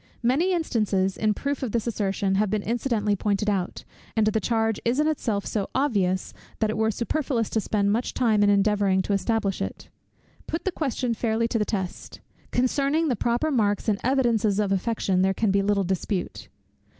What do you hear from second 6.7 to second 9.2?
it were superfluous to spend much time in endeavouring to